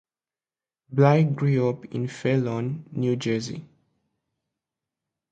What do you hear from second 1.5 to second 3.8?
up in Fair Lawn, New Jersey.